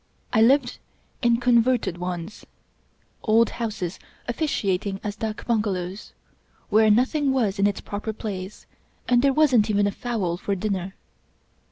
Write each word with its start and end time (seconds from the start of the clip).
I 0.33 0.41
lived 0.41 0.79
in 1.21 1.37
"converted" 1.39 1.99
ones— 1.99 2.43
old 3.21 3.51
houses 3.61 3.99
officiating 4.27 4.99
as 5.03 5.15
dak 5.15 5.45
bunga 5.45 5.67
lows— 5.71 6.13
where 6.71 6.89
nothing 6.89 7.31
was 7.31 7.59
in 7.59 7.67
its 7.67 7.81
proper 7.81 8.11
place 8.11 8.65
and 9.07 9.21
there 9.21 9.31
wasn't 9.31 9.69
even 9.69 9.85
a 9.85 9.91
fowl 9.91 10.37
for 10.37 10.55
dinner. 10.55 10.95